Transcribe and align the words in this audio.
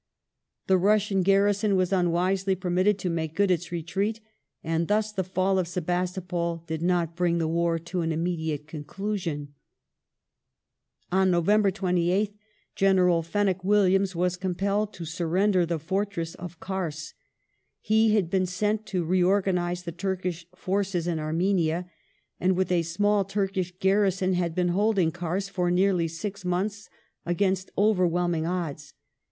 The 0.65 0.79
Russian 0.79 1.21
garrison 1.21 1.75
was 1.75 1.91
^ 1.91 1.95
unwisely 1.99 2.55
permitted 2.55 2.97
to 2.97 3.09
make 3.11 3.35
good 3.35 3.51
its 3.51 3.71
retreat, 3.71 4.19
and 4.63 4.87
thus 4.87 5.11
the 5.11 5.23
fall 5.23 5.59
of 5.59 5.67
Sebastopol 5.67 6.63
did 6.65 6.81
not 6.81 7.15
bring 7.15 7.37
the 7.37 7.47
war 7.47 7.77
to 7.77 8.01
an 8.01 8.11
immediate 8.11 8.65
conclusion. 8.65 9.53
On 11.11 11.29
November 11.29 11.69
28th 11.71 12.33
General 12.73 13.21
Fenwick 13.21 13.63
Williams 13.63 14.15
was 14.15 14.37
compelled 14.37 14.87
Fall 14.89 14.93
of 15.03 15.05
to 15.05 15.05
surrender 15.05 15.67
the 15.67 15.77
fortress 15.77 16.33
of 16.33 16.59
Kars. 16.59 17.13
He 17.79 18.15
had 18.15 18.27
been 18.27 18.47
sent 18.47 18.87
to 18.87 19.05
reorganize 19.05 19.81
^^^^ 19.81 19.83
the 19.83 19.91
Turkish 19.91 20.47
forces 20.55 21.05
in 21.05 21.19
Armenia, 21.19 21.91
and 22.39 22.55
with 22.57 22.71
a 22.71 22.81
small 22.81 23.23
Turkish 23.23 23.71
garrison 23.79 24.33
had 24.33 24.55
been 24.55 24.69
holding 24.69 25.11
Kars 25.11 25.47
for 25.47 25.69
nearly 25.69 26.07
six 26.07 26.43
months 26.43 26.89
against 27.23 27.69
overwhelm 27.77 28.33
ing 28.33 28.47
odds. 28.47 28.95